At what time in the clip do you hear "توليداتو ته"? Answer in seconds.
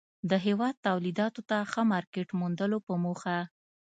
0.87-1.57